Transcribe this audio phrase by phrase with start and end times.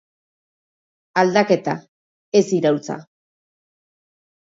[1.25, 1.77] Aldaketa,
[2.43, 3.01] ez iraultza.